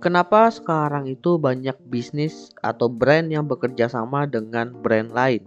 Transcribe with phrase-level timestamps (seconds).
[0.00, 5.44] Kenapa sekarang itu banyak bisnis atau brand yang bekerja sama dengan brand lain?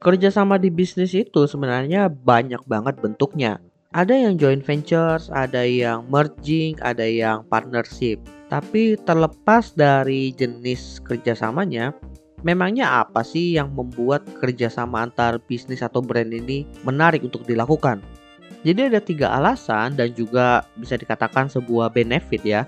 [0.00, 3.60] Kerjasama di bisnis itu sebenarnya banyak banget bentuknya.
[3.92, 8.16] Ada yang joint ventures, ada yang merging, ada yang partnership.
[8.48, 11.92] Tapi terlepas dari jenis kerjasamanya,
[12.40, 18.00] memangnya apa sih yang membuat kerjasama antar bisnis atau brand ini menarik untuk dilakukan?
[18.64, 22.64] Jadi ada tiga alasan dan juga bisa dikatakan sebuah benefit ya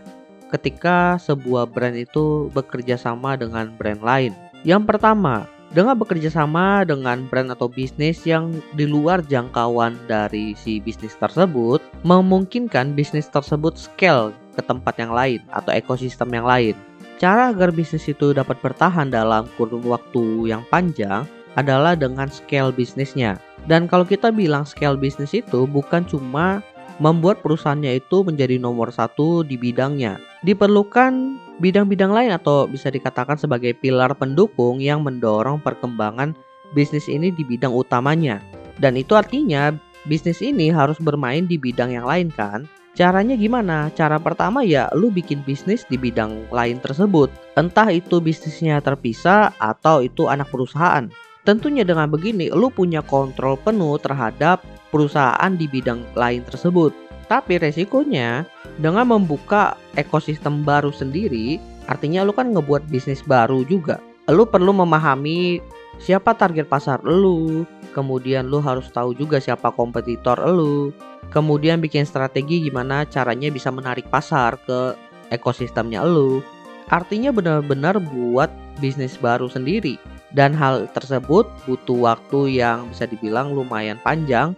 [0.52, 4.36] ketika sebuah brand itu bekerja sama dengan brand lain.
[4.62, 10.78] Yang pertama, dengan bekerja sama dengan brand atau bisnis yang di luar jangkauan dari si
[10.84, 16.76] bisnis tersebut, memungkinkan bisnis tersebut scale ke tempat yang lain atau ekosistem yang lain.
[17.16, 21.24] Cara agar bisnis itu dapat bertahan dalam kurun waktu yang panjang
[21.56, 23.40] adalah dengan scale bisnisnya.
[23.64, 26.60] Dan kalau kita bilang scale bisnis itu bukan cuma
[27.00, 33.74] membuat perusahaannya itu menjadi nomor satu di bidangnya, diperlukan bidang-bidang lain atau bisa dikatakan sebagai
[33.78, 36.34] pilar pendukung yang mendorong perkembangan
[36.74, 38.42] bisnis ini di bidang utamanya.
[38.82, 39.70] Dan itu artinya
[40.10, 42.66] bisnis ini harus bermain di bidang yang lain kan?
[42.92, 43.88] Caranya gimana?
[43.96, 47.32] Cara pertama ya lu bikin bisnis di bidang lain tersebut.
[47.56, 51.08] Entah itu bisnisnya terpisah atau itu anak perusahaan.
[51.42, 54.60] Tentunya dengan begini lu punya kontrol penuh terhadap
[54.92, 56.92] perusahaan di bidang lain tersebut.
[57.32, 58.44] Tapi resikonya
[58.76, 61.56] dengan membuka ekosistem baru sendiri,
[61.88, 64.04] artinya lu kan ngebuat bisnis baru juga.
[64.28, 65.56] Lu perlu memahami
[65.96, 67.64] siapa target pasar lu,
[67.96, 70.92] kemudian lu harus tahu juga siapa kompetitor lu,
[71.32, 74.92] kemudian bikin strategi gimana caranya bisa menarik pasar ke
[75.32, 76.44] ekosistemnya lu.
[76.92, 79.96] Artinya benar-benar buat bisnis baru sendiri.
[80.36, 84.52] Dan hal tersebut butuh waktu yang bisa dibilang lumayan panjang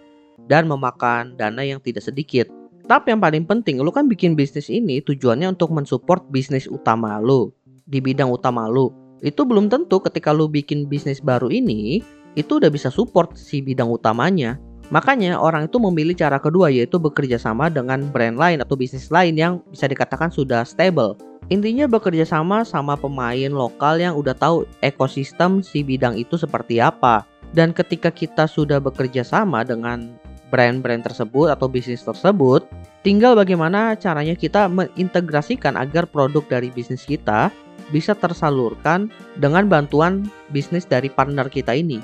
[0.47, 2.64] dan memakan dana yang tidak sedikit.
[2.85, 7.49] Tapi yang paling penting, lu kan bikin bisnis ini tujuannya untuk mensupport bisnis utama lu
[7.89, 8.93] di bidang utama lu.
[9.25, 12.05] Itu belum tentu ketika lu bikin bisnis baru ini,
[12.37, 14.61] itu udah bisa support si bidang utamanya.
[14.93, 19.33] Makanya orang itu memilih cara kedua yaitu bekerja sama dengan brand lain atau bisnis lain
[19.33, 21.17] yang bisa dikatakan sudah stable.
[21.49, 27.25] Intinya bekerja sama sama pemain lokal yang udah tahu ekosistem si bidang itu seperti apa.
[27.49, 32.65] Dan ketika kita sudah bekerja sama dengan brand-brand tersebut atau bisnis tersebut,
[33.01, 37.49] tinggal bagaimana caranya kita mengintegrasikan agar produk dari bisnis kita
[37.93, 42.01] bisa tersalurkan dengan bantuan bisnis dari partner kita ini.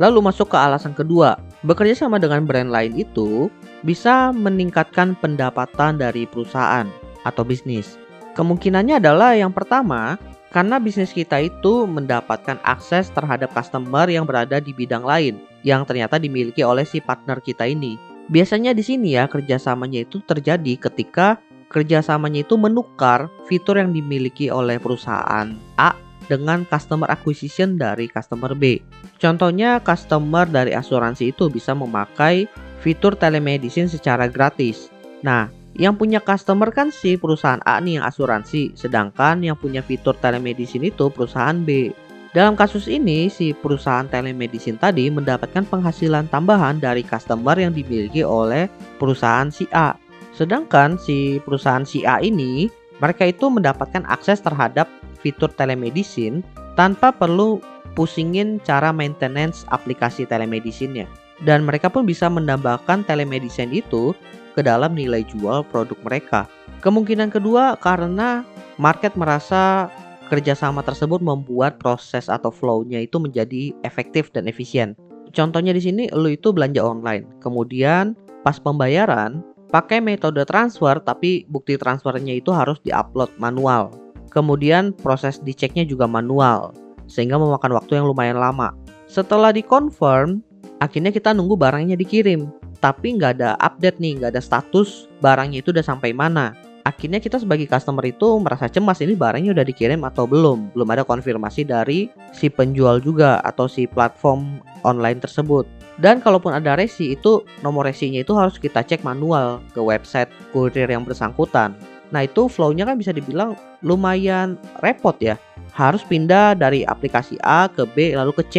[0.00, 3.52] Lalu masuk ke alasan kedua, bekerja sama dengan brand lain itu
[3.84, 6.88] bisa meningkatkan pendapatan dari perusahaan
[7.28, 8.00] atau bisnis.
[8.32, 10.16] Kemungkinannya adalah yang pertama,
[10.52, 16.20] karena bisnis kita itu mendapatkan akses terhadap customer yang berada di bidang lain yang ternyata
[16.20, 17.96] dimiliki oleh si partner kita ini.
[18.28, 21.40] Biasanya di sini ya kerjasamanya itu terjadi ketika
[21.72, 25.96] kerjasamanya itu menukar fitur yang dimiliki oleh perusahaan A
[26.28, 28.78] dengan customer acquisition dari customer B.
[29.18, 32.46] Contohnya customer dari asuransi itu bisa memakai
[32.84, 34.92] fitur telemedicine secara gratis.
[35.24, 40.12] Nah, yang punya customer kan si perusahaan A nih yang asuransi, sedangkan yang punya fitur
[40.20, 41.92] telemedicine itu perusahaan B.
[42.32, 48.72] Dalam kasus ini, si perusahaan telemedicine tadi mendapatkan penghasilan tambahan dari customer yang dimiliki oleh
[48.96, 49.96] perusahaan si A.
[50.32, 52.72] Sedangkan si perusahaan si A ini,
[53.04, 54.88] mereka itu mendapatkan akses terhadap
[55.20, 56.40] fitur telemedicine
[56.72, 57.60] tanpa perlu
[57.92, 61.04] pusingin cara maintenance aplikasi telemedicine-nya.
[61.42, 64.14] Dan mereka pun bisa menambahkan telemedicine itu
[64.54, 66.40] ke dalam nilai jual produk mereka.
[66.84, 68.46] Kemungkinan kedua karena
[68.78, 69.90] market merasa
[70.32, 74.96] kerjasama tersebut membuat proses atau flow-nya itu menjadi efektif dan efisien.
[75.32, 79.40] Contohnya di sini lu itu belanja online, kemudian pas pembayaran
[79.72, 83.92] pakai metode transfer tapi bukti transfernya itu harus diupload manual.
[84.32, 86.72] Kemudian proses diceknya juga manual
[87.08, 88.72] sehingga memakan waktu yang lumayan lama.
[89.08, 90.40] Setelah dikonfirm,
[90.82, 92.50] akhirnya kita nunggu barangnya dikirim.
[92.82, 96.50] Tapi nggak ada update nih, nggak ada status barangnya itu udah sampai mana.
[96.82, 100.74] Akhirnya kita sebagai customer itu merasa cemas ini barangnya udah dikirim atau belum.
[100.74, 105.62] Belum ada konfirmasi dari si penjual juga atau si platform online tersebut.
[106.02, 110.90] Dan kalaupun ada resi itu nomor resinya itu harus kita cek manual ke website kurir
[110.90, 111.78] yang bersangkutan.
[112.10, 113.54] Nah itu flownya kan bisa dibilang
[113.86, 115.38] lumayan repot ya
[115.72, 118.56] harus pindah dari aplikasi A ke B lalu ke C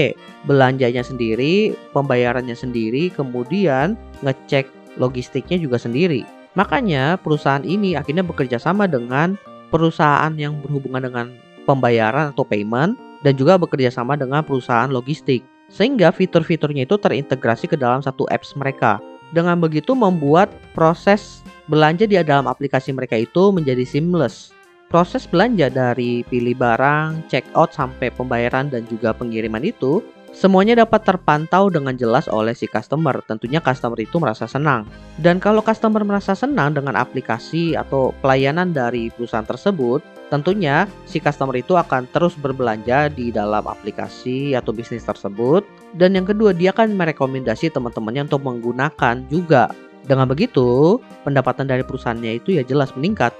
[0.50, 3.94] belanjanya sendiri pembayarannya sendiri kemudian
[4.26, 4.66] ngecek
[4.98, 9.34] logistiknya juga sendiri Makanya perusahaan ini akhirnya bekerja sama dengan
[9.74, 11.28] perusahaan yang berhubungan dengan
[11.66, 12.94] pembayaran atau payment
[13.26, 15.42] dan juga bekerja sama dengan perusahaan logistik.
[15.74, 19.02] Sehingga fitur-fiturnya itu terintegrasi ke dalam satu apps mereka.
[19.34, 24.54] Dengan begitu membuat proses belanja di dalam aplikasi mereka itu menjadi seamless.
[24.94, 31.06] Proses belanja dari pilih barang, check out sampai pembayaran dan juga pengiriman itu Semuanya dapat
[31.06, 33.22] terpantau dengan jelas oleh si customer.
[33.30, 34.90] Tentunya customer itu merasa senang.
[35.22, 40.02] Dan kalau customer merasa senang dengan aplikasi atau pelayanan dari perusahaan tersebut,
[40.34, 45.62] tentunya si customer itu akan terus berbelanja di dalam aplikasi atau bisnis tersebut.
[45.94, 49.70] Dan yang kedua, dia akan merekomendasi teman-temannya untuk menggunakan juga.
[50.04, 53.38] Dengan begitu, pendapatan dari perusahaannya itu ya jelas meningkat.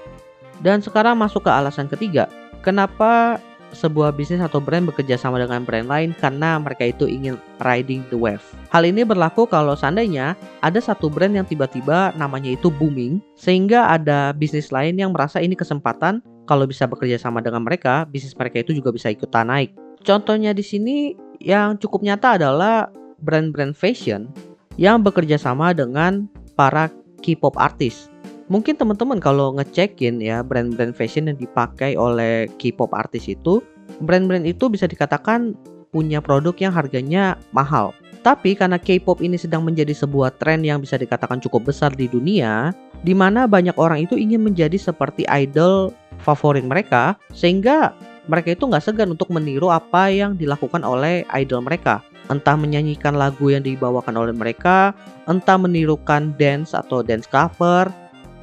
[0.62, 2.30] Dan sekarang masuk ke alasan ketiga.
[2.62, 3.42] Kenapa
[3.74, 8.16] sebuah bisnis atau brand bekerja sama dengan brand lain karena mereka itu ingin riding the
[8.16, 8.40] wave.
[8.70, 14.30] Hal ini berlaku kalau seandainya ada satu brand yang tiba-tiba namanya itu booming, sehingga ada
[14.32, 18.72] bisnis lain yang merasa ini kesempatan kalau bisa bekerja sama dengan mereka, bisnis mereka itu
[18.72, 19.74] juga bisa ikutan naik.
[20.06, 20.96] Contohnya di sini
[21.42, 22.88] yang cukup nyata adalah
[23.20, 24.30] brand-brand fashion
[24.78, 26.92] yang bekerja sama dengan para
[27.24, 28.13] K-pop artis.
[28.52, 33.64] Mungkin teman-teman kalau ngecekin ya brand-brand fashion yang dipakai oleh K-pop artis itu,
[34.04, 35.56] brand-brand itu bisa dikatakan
[35.88, 37.96] punya produk yang harganya mahal.
[38.20, 42.72] Tapi karena K-pop ini sedang menjadi sebuah tren yang bisa dikatakan cukup besar di dunia,
[43.00, 47.96] di mana banyak orang itu ingin menjadi seperti idol favorit mereka, sehingga
[48.28, 52.00] mereka itu nggak segan untuk meniru apa yang dilakukan oleh idol mereka.
[52.32, 54.96] Entah menyanyikan lagu yang dibawakan oleh mereka,
[55.28, 57.92] entah menirukan dance atau dance cover,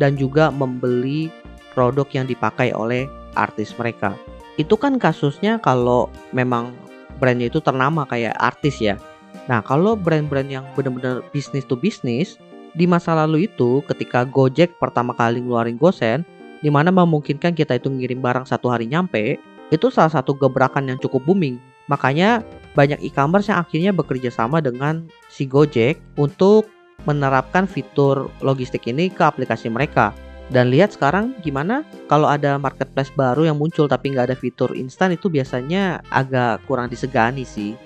[0.01, 1.30] dan juga membeli
[1.77, 3.06] produk yang dipakai oleh
[3.38, 4.18] artis mereka.
[4.57, 6.74] Itu kan kasusnya kalau memang
[7.21, 8.98] brandnya itu ternama kayak artis ya.
[9.45, 12.42] Nah kalau brand-brand yang benar-benar bisnis to bisnis
[12.74, 16.25] di masa lalu itu ketika Gojek pertama kali ngeluarin Gosen
[16.65, 19.38] di mana memungkinkan kita itu ngirim barang satu hari nyampe
[19.71, 21.62] itu salah satu gebrakan yang cukup booming.
[21.88, 22.44] Makanya
[22.75, 26.68] banyak e-commerce yang akhirnya bekerja sama dengan si Gojek untuk
[27.07, 30.13] menerapkan fitur logistik ini ke aplikasi mereka.
[30.51, 35.15] Dan lihat sekarang gimana kalau ada marketplace baru yang muncul tapi nggak ada fitur instan
[35.15, 37.80] itu biasanya agak kurang disegani sih.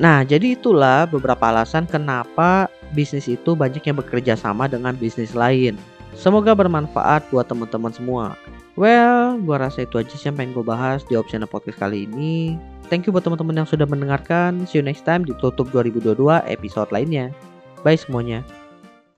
[0.00, 5.76] Nah, jadi itulah beberapa alasan kenapa bisnis itu banyak yang bekerja sama dengan bisnis lain.
[6.16, 8.38] Semoga bermanfaat buat teman-teman semua.
[8.80, 12.56] Well, gua rasa itu aja sih yang pengen gue bahas di option podcast kali ini.
[12.88, 14.64] Thank you buat teman-teman yang sudah mendengarkan.
[14.64, 16.16] See you next time di Tutup 2022
[16.48, 17.28] episode lainnya.
[17.84, 18.44] Bye semuanya.